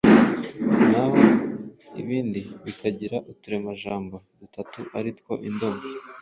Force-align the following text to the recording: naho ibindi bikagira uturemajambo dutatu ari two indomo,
naho 0.91 1.15
ibindi 2.01 2.39
bikagira 2.65 3.17
uturemajambo 3.31 4.15
dutatu 4.39 4.79
ari 4.97 5.09
two 5.17 5.33
indomo, 5.47 5.83